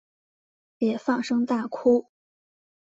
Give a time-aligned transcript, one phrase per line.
[0.79, 2.09] 也放声大哭